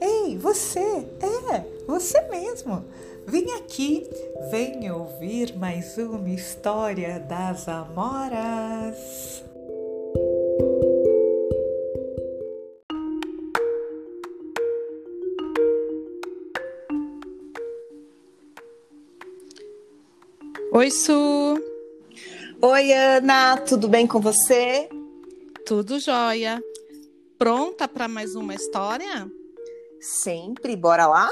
Ei, 0.00 0.38
você! 0.38 0.80
É, 0.80 1.84
você 1.86 2.20
mesmo! 2.28 2.84
Vem 3.26 3.54
aqui, 3.54 4.08
vem 4.50 4.90
ouvir 4.90 5.56
mais 5.58 5.98
uma 5.98 6.30
história 6.30 7.18
das 7.18 7.68
Amoras! 7.68 9.42
Oi, 20.72 20.90
Su! 20.90 21.62
Oi, 22.62 22.92
Ana, 22.92 23.56
tudo 23.58 23.88
bem 23.88 24.06
com 24.06 24.20
você? 24.20 24.88
Tudo 25.66 25.98
jóia. 25.98 26.62
Pronta 27.38 27.86
para 27.86 28.08
mais 28.08 28.34
uma 28.34 28.54
história? 28.54 29.30
Sempre, 30.00 30.74
bora 30.74 31.06
lá? 31.06 31.30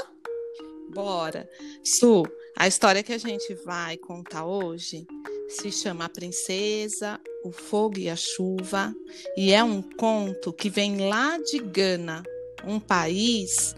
Bora. 0.93 1.49
Su, 1.83 2.23
a 2.55 2.67
história 2.67 3.01
que 3.01 3.11
a 3.11 3.17
gente 3.17 3.55
vai 3.65 3.97
contar 3.97 4.45
hoje 4.45 5.07
se 5.49 5.71
chama 5.71 6.05
A 6.05 6.09
Princesa, 6.09 7.19
o 7.43 7.51
Fogo 7.51 7.97
e 7.97 8.07
a 8.07 8.15
Chuva 8.15 8.93
e 9.35 9.51
é 9.51 9.63
um 9.63 9.81
conto 9.81 10.53
que 10.53 10.69
vem 10.69 11.09
lá 11.09 11.39
de 11.39 11.57
Gana, 11.57 12.21
um 12.63 12.79
país 12.79 13.75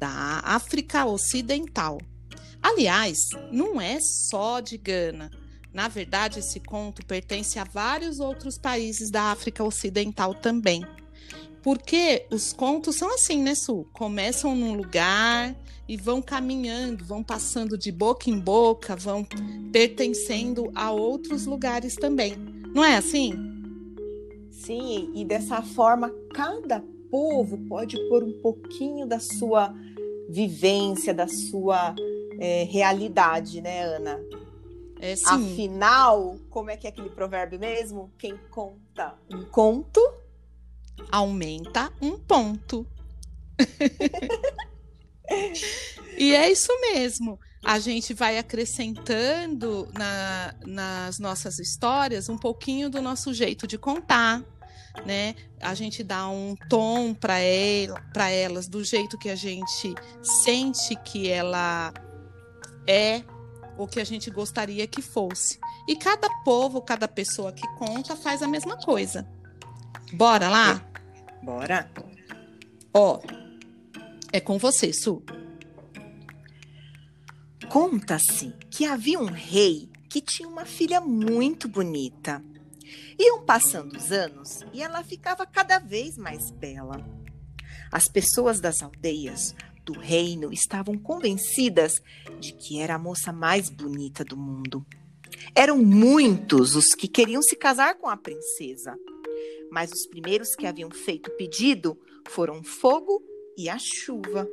da 0.00 0.40
África 0.42 1.06
Ocidental. 1.06 1.98
Aliás, 2.60 3.18
não 3.52 3.80
é 3.80 4.00
só 4.00 4.58
de 4.58 4.76
Gana. 4.76 5.30
Na 5.72 5.86
verdade, 5.86 6.40
esse 6.40 6.58
conto 6.58 7.06
pertence 7.06 7.56
a 7.56 7.62
vários 7.62 8.18
outros 8.18 8.58
países 8.58 9.12
da 9.12 9.30
África 9.30 9.62
Ocidental 9.62 10.34
também. 10.34 10.84
Porque 11.62 12.26
os 12.30 12.52
contos 12.52 12.96
são 12.96 13.12
assim, 13.14 13.42
né, 13.42 13.54
Su? 13.54 13.86
Começam 13.92 14.54
num 14.54 14.74
lugar 14.74 15.56
e 15.88 15.96
vão 15.96 16.20
caminhando, 16.20 17.04
vão 17.04 17.22
passando 17.22 17.78
de 17.78 17.90
boca 17.90 18.28
em 18.28 18.38
boca, 18.38 18.94
vão 18.94 19.26
pertencendo 19.72 20.70
a 20.74 20.90
outros 20.90 21.46
lugares 21.46 21.94
também. 21.94 22.34
Não 22.74 22.84
é 22.84 22.96
assim? 22.96 23.32
Sim, 24.50 25.10
e 25.14 25.24
dessa 25.24 25.62
forma 25.62 26.12
cada 26.34 26.84
povo 27.10 27.56
pode 27.68 27.96
pôr 28.08 28.22
um 28.22 28.40
pouquinho 28.42 29.06
da 29.06 29.18
sua 29.18 29.74
vivência, 30.28 31.14
da 31.14 31.26
sua 31.26 31.94
é, 32.38 32.64
realidade, 32.64 33.62
né, 33.62 33.82
Ana? 33.82 34.20
É, 35.00 35.16
sim. 35.16 35.24
Afinal, 35.26 36.36
como 36.50 36.70
é 36.70 36.76
que 36.76 36.86
é 36.86 36.90
aquele 36.90 37.08
provérbio 37.08 37.58
mesmo? 37.58 38.12
Quem 38.18 38.36
conta 38.50 39.14
um 39.32 39.44
conto 39.44 40.00
aumenta 41.10 41.92
um 42.00 42.18
ponto. 42.18 42.86
e 46.16 46.34
é 46.34 46.50
isso 46.50 46.72
mesmo. 46.80 47.38
A 47.64 47.78
gente 47.78 48.14
vai 48.14 48.38
acrescentando 48.38 49.88
na, 49.92 50.54
nas 50.64 51.18
nossas 51.18 51.58
histórias 51.58 52.28
um 52.28 52.38
pouquinho 52.38 52.88
do 52.88 53.02
nosso 53.02 53.34
jeito 53.34 53.66
de 53.66 53.76
contar, 53.76 54.44
né? 55.04 55.34
A 55.60 55.74
gente 55.74 56.04
dá 56.04 56.28
um 56.28 56.54
tom 56.68 57.12
para 57.12 57.38
ela, 57.40 58.00
para 58.12 58.30
elas 58.30 58.68
do 58.68 58.84
jeito 58.84 59.18
que 59.18 59.28
a 59.28 59.34
gente 59.34 59.94
sente 60.22 60.94
que 61.04 61.28
ela 61.28 61.92
é 62.86 63.22
o 63.76 63.86
que 63.86 64.00
a 64.00 64.04
gente 64.04 64.30
gostaria 64.30 64.86
que 64.86 65.02
fosse. 65.02 65.58
E 65.86 65.96
cada 65.96 66.28
povo, 66.44 66.80
cada 66.80 67.06
pessoa 67.08 67.52
que 67.52 67.66
conta 67.76 68.16
faz 68.16 68.42
a 68.42 68.48
mesma 68.48 68.76
coisa. 68.76 69.26
Bora 70.12 70.48
lá? 70.48 70.87
Bora. 71.42 71.90
Ó, 72.92 73.20
é 74.32 74.40
com 74.40 74.58
você, 74.58 74.92
Su. 74.92 75.22
Conta-se 77.68 78.52
que 78.70 78.84
havia 78.84 79.18
um 79.18 79.26
rei 79.26 79.90
que 80.08 80.20
tinha 80.20 80.48
uma 80.48 80.64
filha 80.64 81.00
muito 81.00 81.68
bonita. 81.68 82.42
Iam 83.18 83.44
passando 83.44 83.94
os 83.96 84.10
anos 84.10 84.64
e 84.72 84.82
ela 84.82 85.04
ficava 85.04 85.44
cada 85.44 85.78
vez 85.78 86.16
mais 86.16 86.50
bela. 86.50 87.04
As 87.92 88.08
pessoas 88.08 88.60
das 88.60 88.82
aldeias 88.82 89.54
do 89.84 89.98
reino 89.98 90.52
estavam 90.52 90.96
convencidas 90.98 92.02
de 92.38 92.52
que 92.52 92.80
era 92.80 92.94
a 92.94 92.98
moça 92.98 93.32
mais 93.32 93.70
bonita 93.70 94.24
do 94.24 94.36
mundo. 94.36 94.86
Eram 95.54 95.78
muitos 95.78 96.74
os 96.74 96.94
que 96.94 97.08
queriam 97.08 97.42
se 97.42 97.56
casar 97.56 97.96
com 97.96 98.08
a 98.08 98.16
princesa, 98.16 98.96
mas 99.70 99.92
os 99.92 100.06
primeiros 100.06 100.54
que 100.54 100.66
haviam 100.66 100.90
feito 100.90 101.30
o 101.30 101.36
pedido 101.36 101.98
foram 102.28 102.62
fogo 102.62 103.22
e 103.56 103.68
a 103.68 103.78
chuva. 103.78 104.48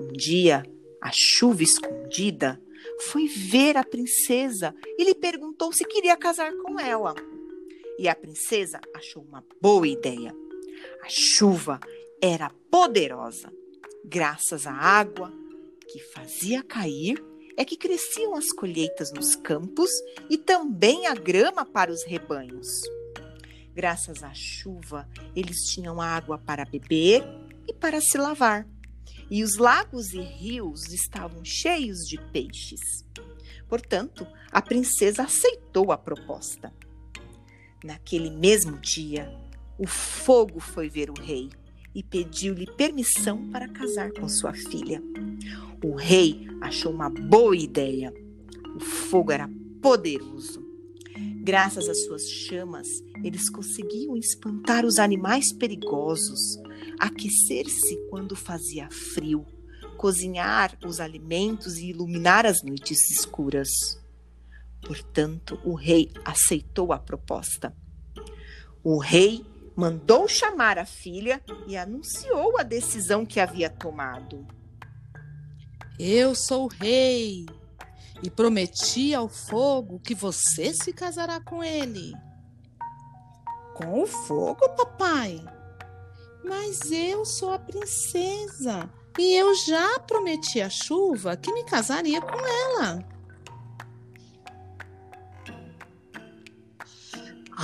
Um 0.00 0.12
dia, 0.12 0.62
a 1.00 1.10
chuva 1.12 1.62
escondida 1.62 2.60
foi 3.10 3.26
ver 3.26 3.76
a 3.76 3.84
princesa 3.84 4.74
e 4.98 5.04
lhe 5.04 5.14
perguntou 5.14 5.72
se 5.72 5.84
queria 5.84 6.16
casar 6.16 6.52
com 6.58 6.78
ela. 6.78 7.14
E 7.98 8.08
a 8.08 8.14
princesa 8.14 8.80
achou 8.94 9.22
uma 9.22 9.44
boa 9.60 9.86
ideia. 9.86 10.34
A 11.02 11.08
chuva 11.08 11.80
era 12.20 12.50
poderosa 12.70 13.50
Graças 14.08 14.68
à 14.68 14.72
água 14.72 15.32
que 15.88 15.98
fazia 15.98 16.62
cair, 16.62 17.20
é 17.56 17.64
que 17.64 17.76
cresciam 17.76 18.36
as 18.36 18.52
colheitas 18.52 19.12
nos 19.12 19.34
campos 19.34 19.90
e 20.30 20.38
também 20.38 21.08
a 21.08 21.14
grama 21.14 21.66
para 21.66 21.90
os 21.90 22.04
rebanhos. 22.04 22.82
Graças 23.76 24.22
à 24.22 24.32
chuva, 24.32 25.06
eles 25.34 25.68
tinham 25.68 26.00
água 26.00 26.38
para 26.38 26.64
beber 26.64 27.22
e 27.68 27.74
para 27.74 28.00
se 28.00 28.16
lavar. 28.16 28.66
E 29.30 29.44
os 29.44 29.58
lagos 29.58 30.14
e 30.14 30.18
rios 30.18 30.90
estavam 30.94 31.44
cheios 31.44 32.08
de 32.08 32.18
peixes. 32.32 33.04
Portanto, 33.68 34.26
a 34.50 34.62
princesa 34.62 35.24
aceitou 35.24 35.92
a 35.92 35.98
proposta. 35.98 36.72
Naquele 37.84 38.30
mesmo 38.30 38.78
dia, 38.78 39.30
o 39.78 39.86
fogo 39.86 40.58
foi 40.58 40.88
ver 40.88 41.10
o 41.10 41.20
rei 41.20 41.50
e 41.94 42.02
pediu-lhe 42.02 42.66
permissão 42.78 43.50
para 43.50 43.68
casar 43.68 44.10
com 44.10 44.26
sua 44.26 44.54
filha. 44.54 45.02
O 45.84 45.94
rei 45.94 46.48
achou 46.62 46.90
uma 46.90 47.10
boa 47.10 47.54
ideia. 47.54 48.10
O 48.74 48.80
fogo 48.80 49.32
era 49.32 49.50
poderoso. 49.82 50.64
Graças 51.46 51.88
às 51.88 52.04
suas 52.04 52.28
chamas, 52.28 52.88
eles 53.26 53.50
conseguiam 53.50 54.16
espantar 54.16 54.84
os 54.84 54.98
animais 54.98 55.52
perigosos, 55.52 56.60
aquecer-se 56.98 57.96
quando 58.08 58.36
fazia 58.36 58.88
frio, 58.90 59.44
cozinhar 59.96 60.78
os 60.86 61.00
alimentos 61.00 61.76
e 61.78 61.90
iluminar 61.90 62.46
as 62.46 62.62
noites 62.62 63.10
escuras. 63.10 63.68
Portanto, 64.80 65.58
o 65.64 65.74
rei 65.74 66.10
aceitou 66.24 66.92
a 66.92 66.98
proposta. 66.98 67.74
O 68.84 68.98
rei 68.98 69.44
mandou 69.74 70.28
chamar 70.28 70.78
a 70.78 70.86
filha 70.86 71.42
e 71.66 71.76
anunciou 71.76 72.58
a 72.58 72.62
decisão 72.62 73.26
que 73.26 73.40
havia 73.40 73.68
tomado. 73.68 74.46
Eu 75.98 76.34
sou 76.34 76.66
o 76.66 76.68
rei 76.68 77.46
e 78.22 78.30
prometi 78.30 79.12
ao 79.12 79.28
fogo 79.28 79.98
que 79.98 80.14
você 80.14 80.72
se 80.72 80.92
casará 80.92 81.40
com 81.40 81.64
ele. 81.64 82.14
Com 83.76 84.02
o 84.02 84.06
fogo, 84.06 84.66
papai? 84.70 85.44
Mas 86.42 86.90
eu 86.90 87.26
sou 87.26 87.52
a 87.52 87.58
princesa 87.58 88.88
e 89.18 89.34
eu 89.34 89.54
já 89.54 89.98
prometi 90.00 90.62
à 90.62 90.70
chuva 90.70 91.36
que 91.36 91.52
me 91.52 91.62
casaria 91.64 92.22
com 92.22 92.38
ela. 92.38 93.04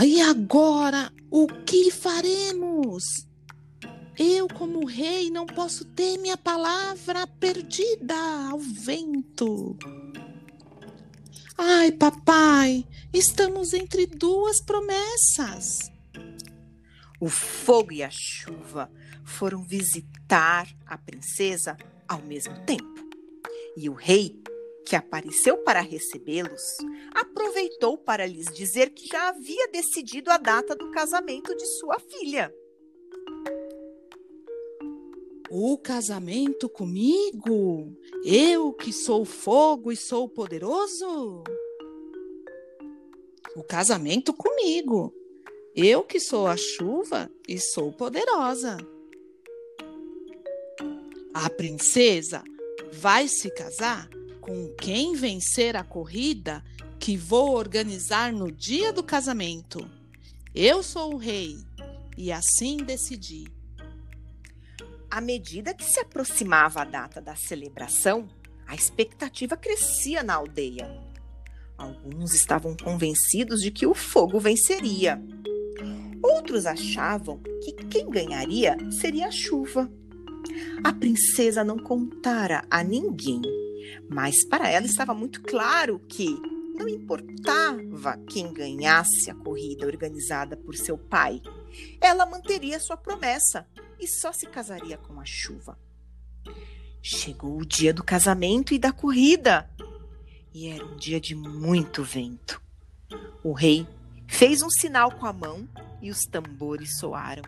E 0.03 0.21
agora 0.21 1.11
o 1.31 1.47
que 1.47 1.91
faremos? 1.91 3.27
Eu, 4.19 4.49
como 4.49 4.85
rei, 4.85 5.31
não 5.31 5.47
posso 5.47 5.87
ter 5.87 6.19
minha 6.19 6.37
palavra 6.37 7.27
perdida 7.27 8.15
ao 8.51 8.59
vento. 8.59 9.79
Ai, 11.57 11.91
papai, 11.93 12.87
estamos 13.15 13.73
entre 13.73 14.07
duas 14.07 14.61
promessas. 14.61 15.92
O 17.23 17.29
fogo 17.29 17.93
e 17.93 18.03
a 18.03 18.11
chuva 18.11 18.91
foram 19.25 19.63
visitar 19.63 20.67
a 20.85 20.99
princesa 20.99 21.77
ao 22.09 22.21
mesmo 22.21 22.53
tempo. 22.67 23.01
E 23.77 23.89
o 23.89 23.93
rei 23.93 24.43
que 24.85 24.97
apareceu 24.97 25.59
para 25.59 25.81
recebê-los, 25.81 26.79
aproveitou 27.15 27.97
para 27.97 28.27
lhes 28.27 28.47
dizer 28.47 28.91
que 28.91 29.07
já 29.07 29.29
havia 29.29 29.69
decidido 29.69 30.33
a 30.33 30.37
data 30.37 30.75
do 30.75 30.91
casamento 30.91 31.55
de 31.57 31.65
sua 31.79 32.01
filha. 32.01 32.53
O 35.49 35.79
casamento 35.79 36.69
comigo? 36.69 37.97
Eu 38.25 38.73
que 38.73 38.93
sou 38.93 39.25
fogo 39.25 39.93
e 39.93 39.97
sou 39.97 40.29
poderoso? 40.29 41.45
O 43.55 43.63
casamento 43.63 44.35
comigo. 44.35 45.22
Eu 45.75 46.03
que 46.03 46.21
sou 46.21 46.47
a 46.47 46.55
chuva 46.55 47.31
e 47.49 47.59
sou 47.59 47.91
poderosa. 47.91 48.77
A 51.33 51.49
princesa 51.49 52.45
vai 52.93 53.27
se 53.27 53.51
casar 53.51 54.07
com 54.39 54.69
quem 54.75 55.15
vencer 55.15 55.75
a 55.75 55.83
corrida 55.83 56.63
que 57.01 57.17
vou 57.17 57.57
organizar 57.57 58.35
no 58.35 58.53
dia 58.53 58.93
do 58.93 59.03
casamento. 59.03 59.91
Eu 60.55 60.83
sou 60.83 61.15
o 61.15 61.17
rei 61.17 61.57
e 62.19 62.31
assim 62.31 62.77
decidi. 62.77 63.51
À 65.11 65.23
medida 65.23 65.73
que 65.73 65.85
se 65.85 65.99
aproximava 65.99 66.83
a 66.83 66.85
data 66.85 67.19
da 67.19 67.35
celebração, 67.35 68.29
a 68.67 68.75
expectativa 68.75 69.57
crescia 69.57 70.23
na 70.23 70.35
aldeia. 70.35 70.87
Alguns 71.79 72.35
estavam 72.35 72.77
convencidos 72.77 73.63
de 73.63 73.71
que 73.71 73.87
o 73.87 73.95
fogo 73.95 74.39
venceria. 74.39 75.21
Outros 76.53 76.67
achavam 76.67 77.41
que 77.63 77.73
quem 77.73 78.11
ganharia 78.11 78.77
seria 78.91 79.29
a 79.29 79.31
chuva. 79.31 79.91
A 80.85 80.93
princesa 80.93 81.65
não 81.65 81.79
contara 81.79 82.63
a 82.71 82.85
ninguém, 82.85 83.41
mas 84.11 84.45
para 84.45 84.69
ela 84.69 84.85
estava 84.85 85.15
muito 85.15 85.41
claro 85.41 85.99
que 86.01 86.27
não 86.75 86.87
importava 86.87 88.19
quem 88.29 88.53
ganhasse 88.53 89.31
a 89.31 89.35
corrida 89.35 89.87
organizada 89.87 90.55
por 90.55 90.77
seu 90.77 90.99
pai, 90.99 91.41
ela 91.99 92.27
manteria 92.27 92.79
sua 92.79 92.99
promessa 92.99 93.67
e 93.99 94.07
só 94.07 94.31
se 94.31 94.47
casaria 94.47 94.99
com 94.99 95.19
a 95.19 95.25
chuva. 95.25 95.79
Chegou 97.01 97.57
o 97.57 97.65
dia 97.65 97.95
do 97.95 98.05
casamento 98.05 98.75
e 98.75 98.79
da 98.79 98.93
corrida, 98.93 99.71
e 100.53 100.69
era 100.69 100.85
um 100.85 100.97
dia 100.97 101.19
de 101.19 101.35
muito 101.35 102.05
vento. 102.05 102.61
O 103.43 103.55
rei 103.55 103.87
fez 104.29 104.61
um 104.61 104.69
sinal 104.69 105.13
com 105.13 105.25
a 105.25 105.33
mão 105.33 105.67
e 106.03 106.11
os 106.11 106.27
tambores 106.27 106.99
soaram. 106.99 107.45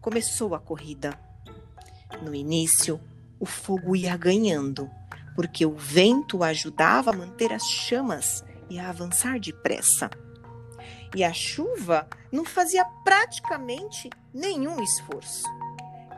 Começou 0.00 0.54
a 0.54 0.60
corrida. 0.60 1.18
No 2.20 2.34
início, 2.34 3.00
o 3.38 3.46
fogo 3.46 3.94
ia 3.94 4.16
ganhando, 4.16 4.90
porque 5.36 5.64
o 5.64 5.76
vento 5.76 6.42
ajudava 6.42 7.10
a 7.10 7.16
manter 7.16 7.52
as 7.52 7.62
chamas 7.62 8.44
e 8.68 8.78
a 8.78 8.88
avançar 8.88 9.38
depressa. 9.38 10.10
E 11.14 11.24
a 11.24 11.32
chuva 11.32 12.08
não 12.30 12.44
fazia 12.44 12.84
praticamente 13.04 14.10
nenhum 14.34 14.82
esforço. 14.82 15.44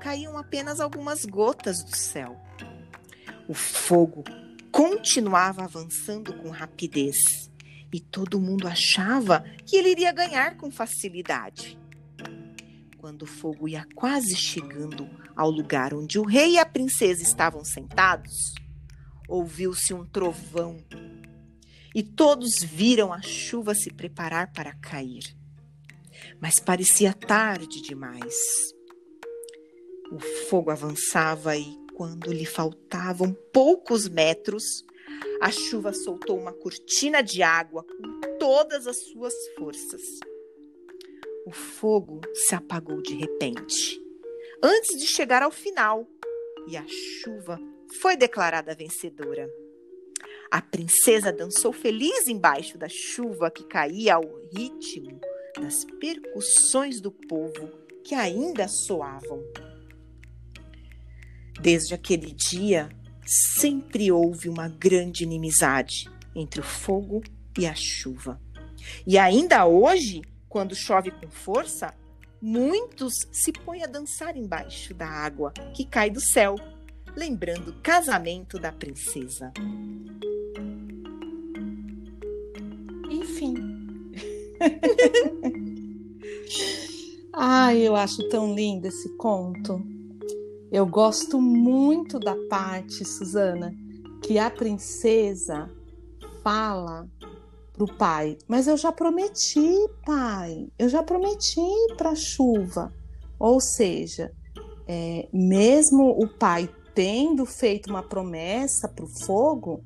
Caíam 0.01 0.37
apenas 0.37 0.81
algumas 0.81 1.25
gotas 1.25 1.83
do 1.85 1.97
céu. 1.97 2.41
O 3.47 3.55
fogo 3.55 4.25
continuava 4.71 5.65
avançando 5.65 6.33
com 6.35 6.51
rapidez 6.51 7.52
e 7.93 8.01
todo 8.01 8.41
mundo 8.41 8.67
achava 8.67 9.45
que 9.67 9.77
ele 9.77 9.91
iria 9.91 10.13
ganhar 10.13 10.57
com 10.57 10.71
facilidade. 10.71 11.79
Quando 12.97 13.23
o 13.23 13.27
fogo 13.27 13.69
ia 13.69 13.87
quase 13.95 14.35
chegando 14.35 15.09
ao 15.37 15.51
lugar 15.51 15.93
onde 15.93 16.19
o 16.19 16.25
rei 16.25 16.53
e 16.53 16.59
a 16.59 16.65
princesa 16.65 17.23
estavam 17.23 17.65
sentados, 17.65 18.55
ouviu-se 19.29 19.93
um 19.93 20.05
trovão 20.07 20.79
e 21.95 22.03
todos 22.03 22.63
viram 22.63 23.13
a 23.13 23.21
chuva 23.21 23.75
se 23.75 23.93
preparar 23.93 24.53
para 24.53 24.73
cair. 24.75 25.37
Mas 26.41 26.59
parecia 26.59 27.13
tarde 27.13 27.83
demais. 27.83 28.35
O 30.11 30.19
fogo 30.49 30.71
avançava 30.71 31.57
e, 31.57 31.77
quando 31.95 32.33
lhe 32.33 32.47
faltavam 32.47 33.37
poucos 33.53 34.09
metros, 34.09 34.85
a 35.41 35.51
chuva 35.51 35.93
soltou 35.93 36.39
uma 36.39 36.53
cortina 36.53 37.23
de 37.23 37.43
água 37.43 37.85
com 37.85 38.39
todas 38.39 38.87
as 38.87 38.97
suas 39.09 39.35
forças. 39.57 40.03
O 41.45 41.51
fogo 41.51 42.21
se 42.33 42.55
apagou 42.55 43.03
de 43.03 43.15
repente, 43.15 44.01
antes 44.63 45.01
de 45.01 45.07
chegar 45.07 45.43
ao 45.43 45.51
final, 45.51 46.07
e 46.69 46.77
a 46.77 46.85
chuva 46.87 47.59
foi 48.01 48.17
declarada 48.17 48.75
vencedora. 48.75 49.51
A 50.51 50.61
princesa 50.63 51.33
dançou 51.33 51.73
feliz 51.73 52.29
embaixo 52.29 52.79
da 52.79 52.89
chuva 52.89 53.51
que 53.51 53.65
caía 53.65 54.15
ao 54.15 54.25
ritmo 54.53 55.21
das 55.61 55.85
percussões 55.99 57.01
do 57.01 57.11
povo 57.11 57.69
que 58.05 58.15
ainda 58.15 58.69
soavam. 58.69 59.43
Desde 61.61 61.95
aquele 61.95 62.33
dia, 62.33 62.89
sempre 63.25 64.11
houve 64.11 64.49
uma 64.49 64.69
grande 64.69 65.25
inimizade 65.25 66.11
entre 66.35 66.61
o 66.61 66.65
fogo 66.65 67.23
e 67.59 67.67
a 67.67 67.75
chuva. 67.75 68.41
E 69.07 69.19
ainda 69.19 69.67
hoje, 69.67 70.23
quando 70.49 70.75
chove 70.75 71.11
com 71.11 71.31
força, 71.31 71.95
muitos 72.41 73.15
se 73.31 73.53
põem 73.53 73.83
a 73.83 73.87
dançar 73.87 74.37
embaixo 74.37 74.93
da 74.93 75.07
água 75.07 75.53
que 75.75 75.85
cai 75.85 76.11
do 76.11 76.21
céu, 76.21 76.57
lembrando 77.15 77.71
o 77.71 77.81
casamento 77.81 78.59
da 78.59 78.73
princesa. 78.73 79.53
Enfim. 83.11 83.55
Ai, 87.33 87.79
eu 87.87 87.95
acho 87.95 88.29
tão 88.29 88.55
lindo 88.55 88.89
esse 88.89 89.09
conto. 89.17 90.02
Eu 90.73 90.87
gosto 90.87 91.39
muito 91.39 92.19
da 92.19 92.35
parte, 92.49 93.05
Suzana, 93.05 93.75
que 94.23 94.39
a 94.39 94.51
princesa 94.51 95.71
fala 96.43 97.07
pro 97.75 97.87
pai, 97.99 98.39
mas 98.49 98.67
eu 98.67 98.79
já 98.79 98.91
prometi, 98.91 99.71
pai, 100.07 100.67
eu 100.79 100.89
já 100.89 101.03
prometi 101.03 101.61
para 101.99 102.15
chuva. 102.15 102.91
Ou 103.39 103.61
seja, 103.61 104.33
é, 104.89 105.29
mesmo 105.31 106.09
o 106.09 106.27
pai 106.27 106.71
tendo 106.95 107.45
feito 107.45 107.91
uma 107.91 108.03
promessa 108.03 108.89
para 108.89 109.05
o 109.05 109.09
fogo, 109.27 109.83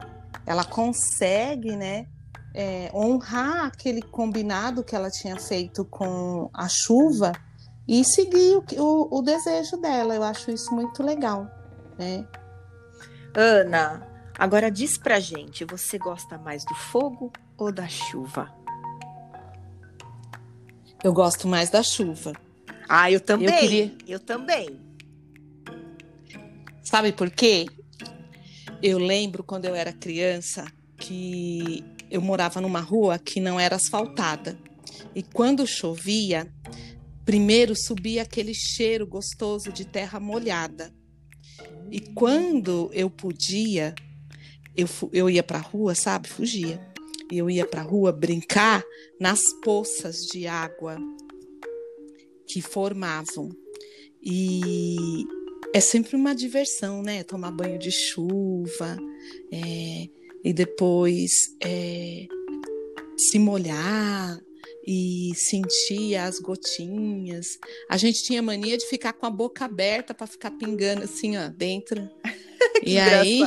ela 0.47 0.65
consegue, 0.65 1.75
né, 1.75 2.07
é, 2.55 2.93
honrar 2.95 3.67
aquele 3.67 4.03
combinado 4.03 4.85
que 4.85 4.95
ela 4.95 5.11
tinha 5.11 5.37
feito 5.37 5.85
com 5.85 6.49
a 6.55 6.69
chuva 6.69 7.33
e 7.87 8.05
seguir 8.05 8.57
o, 8.57 8.65
o, 8.79 9.19
o 9.19 9.23
desejo 9.23 9.77
dela. 9.77 10.15
Eu 10.15 10.23
acho 10.23 10.51
isso 10.51 10.75
muito 10.75 11.03
legal, 11.03 11.51
né? 11.99 12.27
Ana, 13.35 14.07
agora 14.39 14.71
diz 14.71 14.97
pra 14.97 15.21
gente, 15.21 15.65
você 15.65 15.99
gosta 15.99 16.39
mais 16.39 16.65
do 16.65 16.75
fogo 16.75 17.33
ou 17.57 17.71
da 17.71 17.87
chuva? 17.87 18.51
Eu 21.05 21.13
gosto 21.13 21.47
mais 21.47 21.71
da 21.71 21.83
chuva. 21.83 22.33
Ah, 22.89 23.11
eu 23.11 23.21
também. 23.21 23.49
Eu, 23.49 23.61
queria... 23.61 23.95
eu 24.09 24.21
também. 24.21 24.81
Sabe 26.83 27.13
por 27.13 27.31
quê? 27.31 27.67
Eu 28.83 28.99
lembro 28.99 29.43
quando 29.43 29.65
eu 29.65 29.75
era 29.75 29.93
criança 29.93 30.67
que 30.97 31.85
eu 32.11 32.21
morava 32.21 32.61
numa 32.61 32.81
rua 32.81 33.19
que 33.19 33.41
não 33.41 33.59
era 33.59 33.77
asfaltada. 33.77 34.59
E 35.15 35.23
quando 35.23 35.67
chovia, 35.67 36.51
Primeiro 37.27 37.75
subia 37.75 38.23
aquele 38.23 38.55
cheiro 38.55 39.05
gostoso 39.05 39.73
de 39.73 39.85
terra 39.85 40.21
molhada. 40.21 40.95
E 41.91 42.01
quando 42.01 42.89
eu 42.93 43.11
podia, 43.11 43.93
eu, 44.77 44.87
eu 45.13 45.29
ia 45.29 45.43
para 45.43 45.59
a 45.59 45.61
rua, 45.61 45.97
sabe? 45.97 46.29
Fugia. 46.29 46.81
Eu 47.31 47.51
ia 47.51 47.67
para 47.67 47.81
a 47.81 47.85
rua 47.85 48.13
brincar 48.13 48.85
nas 49.21 49.43
poças 49.65 50.19
de 50.19 50.47
água 50.47 50.97
que 52.47 52.63
formavam. 52.63 53.51
E 54.23 55.25
é 55.75 55.81
sempre 55.81 56.15
uma 56.15 56.33
diversão, 56.33 57.03
né? 57.03 57.25
Tomar 57.25 57.51
banho 57.51 57.79
de 57.79 57.91
chuva 57.91 58.97
é, 59.53 60.09
e 60.45 60.53
depois 60.53 61.57
é, 61.61 62.29
se 63.17 63.37
molhar, 63.41 64.41
e 64.87 65.33
sentia 65.35 66.25
as 66.25 66.39
gotinhas. 66.39 67.59
A 67.89 67.97
gente 67.97 68.23
tinha 68.23 68.43
mania 68.43 68.79
de 68.79 68.87
ficar 68.87 69.13
com 69.13 69.27
a 69.27 69.31
boca 69.31 69.65
aberta 69.65 70.15
para 70.15 70.27
ficar 70.27 70.53
pingando 70.53 71.03
assim, 71.03 71.37
ó, 71.37 71.49
dentro. 71.49 72.09
e 72.85 72.99
aí 72.99 73.41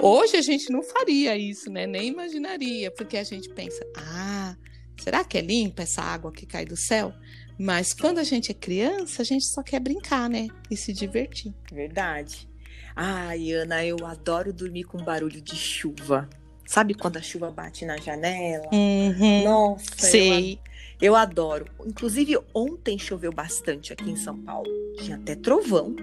Hoje 0.00 0.36
a 0.36 0.42
gente 0.42 0.70
não 0.70 0.82
faria 0.82 1.36
isso, 1.36 1.70
né? 1.70 1.86
Nem 1.86 2.08
imaginaria, 2.08 2.90
porque 2.90 3.16
a 3.16 3.24
gente 3.24 3.48
pensa: 3.50 3.86
"Ah, 3.96 4.56
será 4.98 5.24
que 5.24 5.36
é 5.36 5.40
limpa 5.40 5.82
essa 5.82 6.02
água 6.02 6.32
que 6.32 6.46
cai 6.46 6.64
do 6.64 6.76
céu?" 6.76 7.12
Mas 7.58 7.92
quando 7.92 8.18
a 8.18 8.24
gente 8.24 8.52
é 8.52 8.54
criança, 8.54 9.22
a 9.22 9.24
gente 9.24 9.44
só 9.44 9.62
quer 9.62 9.80
brincar, 9.80 10.30
né? 10.30 10.48
E 10.70 10.76
se 10.76 10.92
divertir. 10.92 11.52
Verdade. 11.72 12.48
Ai, 12.94 13.52
Ana, 13.52 13.84
eu 13.84 14.06
adoro 14.06 14.52
dormir 14.52 14.84
com 14.84 15.02
barulho 15.02 15.40
de 15.40 15.56
chuva. 15.56 16.28
Sabe 16.68 16.92
quando 16.92 17.16
a 17.16 17.22
chuva 17.22 17.50
bate 17.50 17.86
na 17.86 17.96
janela? 17.96 18.68
Uhum. 18.70 19.42
Nossa, 19.42 19.84
sei. 19.96 20.60
Eu, 21.00 21.06
eu 21.06 21.16
adoro. 21.16 21.64
Inclusive, 21.86 22.38
ontem 22.52 22.98
choveu 22.98 23.32
bastante 23.32 23.90
aqui 23.90 24.10
em 24.10 24.16
São 24.16 24.36
Paulo. 24.36 24.68
Tinha 24.98 25.16
até 25.16 25.34
trovão. 25.34 25.96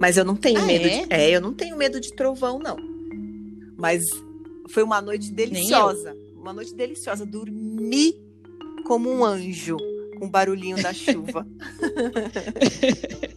Mas 0.00 0.16
eu 0.16 0.24
não 0.24 0.36
tenho 0.36 0.60
ah, 0.60 0.66
medo 0.66 0.86
é? 0.86 1.00
de. 1.00 1.12
É, 1.12 1.30
eu 1.30 1.40
não 1.40 1.52
tenho 1.52 1.76
medo 1.76 2.00
de 2.00 2.12
trovão, 2.14 2.60
não. 2.60 2.76
Mas 3.76 4.04
foi 4.70 4.84
uma 4.84 5.02
noite 5.02 5.32
deliciosa. 5.32 6.16
Uma 6.36 6.52
noite 6.52 6.72
deliciosa. 6.76 7.26
Dormi 7.26 8.14
como 8.86 9.10
um 9.10 9.24
anjo 9.24 9.78
com 10.16 10.26
o 10.26 10.30
barulhinho 10.30 10.80
da 10.80 10.92
chuva. 10.92 11.44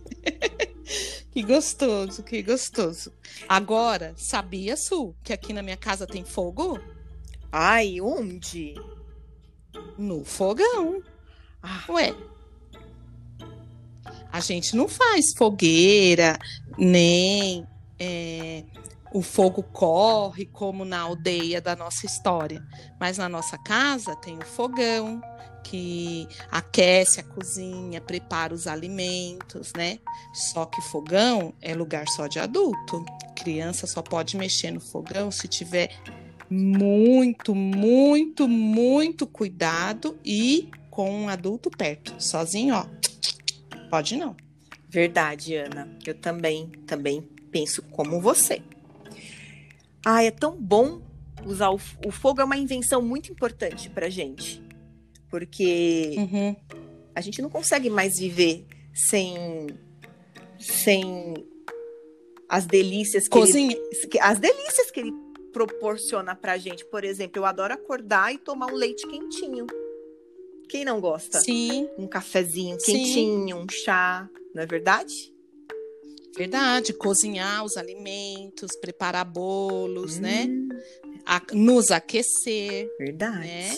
Que 1.36 1.44
gostoso, 1.44 2.24
que 2.24 2.42
gostoso. 2.42 3.12
Agora, 3.50 4.13
sabia, 4.15 4.77
Su, 4.77 5.13
que 5.22 5.34
aqui 5.34 5.51
na 5.51 5.62
minha 5.62 5.75
casa 5.75 6.08
tem 6.08 6.24
fogo? 6.24 6.80
Ai, 7.51 8.00
onde? 8.00 8.74
No 9.98 10.24
fogão. 10.24 11.04
Ah, 11.62 11.84
Ué. 11.89 12.15
A 14.32 14.39
gente 14.39 14.77
não 14.77 14.88
faz 14.88 15.34
fogueira, 15.38 16.39
nem 16.77 17.68
é, 18.00 18.63
o 19.13 19.22
fogo 19.22 19.62
corre 19.62 20.46
como 20.46 20.86
na 20.86 21.01
aldeia 21.01 21.60
da 21.60 21.75
nossa 21.75 22.06
história. 22.06 22.65
Mas 22.98 23.18
na 23.18 23.27
nossa 23.27 23.58
casa 23.58 24.15
tem 24.15 24.38
o 24.38 24.46
fogão 24.46 25.22
que 25.66 26.28
aquece 26.52 27.20
a 27.20 27.24
cozinha, 27.24 28.00
prepara 28.00 28.54
os 28.54 28.68
alimentos, 28.68 29.74
né? 29.76 30.00
Só 30.32 30.66
que 30.66 30.80
fogão 30.82 31.54
é 31.60 31.74
lugar 31.74 32.08
só 32.08 32.28
de 32.28 32.40
adulto. 32.40 33.04
Criança 33.36 33.88
só 33.88 34.02
pode 34.02 34.38
mexer 34.38 34.70
no 34.70 34.80
fogão 34.80 35.32
se 35.32 35.48
tiver 35.48 35.90
muito, 36.50 37.56
muito, 37.56 38.48
muito 38.48 39.26
cuidado 39.26 40.20
e 40.24 40.70
com 40.92 41.24
um 41.24 41.30
adulto 41.30 41.72
perto. 41.72 42.14
Sozinho, 42.20 42.76
ó, 42.76 42.86
pode 43.90 44.16
não. 44.16 44.36
verdade, 44.88 45.56
Ana. 45.56 45.90
Eu 46.06 46.14
também, 46.14 46.68
também 46.86 47.22
penso 47.52 47.82
como 47.82 48.22
você. 48.22 48.62
Ah, 50.06 50.24
é 50.24 50.30
tão 50.30 50.56
bom 50.56 51.02
usar 51.44 51.72
o, 51.72 51.80
o 52.06 52.12
fogo 52.12 52.40
é 52.40 52.44
uma 52.44 52.56
invenção 52.56 53.02
muito 53.02 53.32
importante 53.32 53.90
pra 53.90 54.10
gente. 54.10 54.65
Porque 55.39 56.15
Uhum. 56.18 56.56
a 57.13 57.20
gente 57.20 57.42
não 57.42 57.50
consegue 57.50 57.89
mais 57.89 58.18
viver 58.18 58.65
sem 58.94 59.68
sem 60.58 61.34
as 62.48 62.65
delícias 62.65 63.27
que 63.27 63.38
ele, 63.38 63.46
Cozinha. 63.48 63.77
que- 64.10 64.20
as 64.22 64.39
delícias 64.39 64.89
que 64.92 65.01
ele 65.01 65.12
proporciona 65.51 66.34
pra 66.36 66.58
gente. 66.58 66.86
Por 66.86 67.04
exemplo, 67.04 67.39
eu 67.42 67.46
adoro 67.46 67.74
acordar 67.74 68.34
e 68.34 68.38
tomar 68.38 68.68
um 68.68 68.75
leite 68.75 69.06
quentinho. 69.08 69.68
Quem 70.70 70.86
não 70.86 71.01
gosta? 71.01 71.42
Sim, 71.42 71.89
Um 71.98 72.08
cafezinho 72.08 72.80
Sim. 72.80 72.94
quentinho, 72.94 73.58
um 73.58 73.65
chá, 73.70 74.30
não 74.54 74.63
é 74.63 74.65
verdade? 74.65 75.34
verdade. 76.38 76.94
Cozinhar 76.94 77.63
os 77.65 77.75
alimentos, 77.77 78.75
preparar 78.82 79.25
bolos, 79.25 80.18
né? 80.20 80.46
Hum, 80.50 80.70
A- 81.25 81.42
nos 81.54 81.92
aquecer. 81.92 82.89
Verdade. 83.00 83.39
Né? 83.48 83.77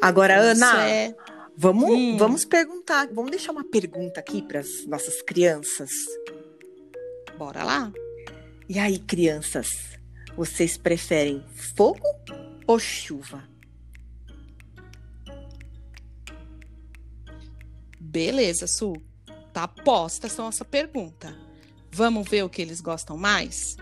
Agora, 0.00 0.52
Isso 0.52 0.64
Ana, 0.64 0.88
é- 0.88 1.14
vamos, 1.56 1.90
Hum. 1.90 2.16
vamos 2.16 2.44
perguntar, 2.44 3.08
vamos 3.12 3.30
deixar 3.30 3.52
uma 3.52 3.64
pergunta 3.64 4.20
aqui 4.20 4.42
para 4.42 4.60
as 4.60 4.86
nossas 4.86 5.20
crianças. 5.22 5.90
Bora 7.38 7.64
lá. 7.64 7.92
E 8.68 8.78
aí, 8.78 8.98
crianças, 8.98 9.68
vocês 10.36 10.76
preferem 10.76 11.44
fogo 11.76 12.00
ou 12.66 12.78
chuva? 12.78 13.48
Beleza, 17.98 18.66
Su. 18.66 18.94
Tá 19.52 19.66
posta 19.66 20.26
essa 20.26 20.42
nossa 20.42 20.64
pergunta. 20.64 21.36
Vamos 21.92 22.28
ver 22.28 22.44
o 22.44 22.48
que 22.48 22.62
eles 22.62 22.80
gostam 22.80 23.16
mais? 23.16 23.76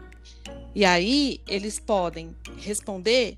E 0.75 0.85
aí, 0.85 1.41
eles 1.47 1.79
podem 1.79 2.35
responder 2.57 3.37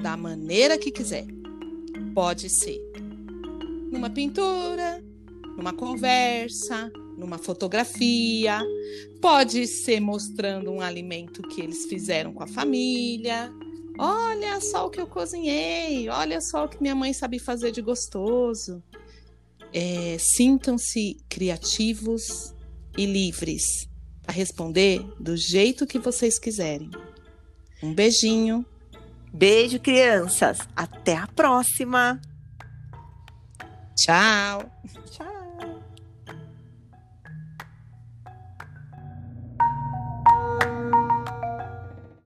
da 0.00 0.16
maneira 0.16 0.78
que 0.78 0.90
quiser. 0.92 1.26
Pode 2.14 2.48
ser 2.48 2.80
numa 3.90 4.10
pintura, 4.10 5.02
numa 5.56 5.72
conversa, 5.72 6.90
numa 7.16 7.38
fotografia, 7.38 8.60
pode 9.20 9.66
ser 9.66 10.00
mostrando 10.00 10.70
um 10.70 10.80
alimento 10.80 11.42
que 11.42 11.60
eles 11.60 11.86
fizeram 11.86 12.32
com 12.32 12.42
a 12.42 12.46
família. 12.46 13.52
Olha 13.98 14.60
só 14.60 14.86
o 14.86 14.90
que 14.90 15.00
eu 15.00 15.06
cozinhei, 15.06 16.08
olha 16.08 16.40
só 16.40 16.64
o 16.64 16.68
que 16.68 16.80
minha 16.80 16.94
mãe 16.94 17.12
sabe 17.12 17.38
fazer 17.38 17.72
de 17.72 17.82
gostoso. 17.82 18.82
É, 19.72 20.16
Sintam-se 20.18 21.16
criativos 21.28 22.54
e 22.96 23.04
livres 23.04 23.88
a 24.26 24.32
responder 24.32 25.02
do 25.18 25.36
jeito 25.36 25.86
que 25.86 25.98
vocês 25.98 26.38
quiserem. 26.38 26.90
Um 27.82 27.92
beijinho. 27.92 28.64
Beijo, 29.32 29.78
crianças. 29.80 30.58
Até 30.74 31.16
a 31.16 31.26
próxima. 31.26 32.20
Tchau. 33.96 34.70
Tchau. 35.10 35.37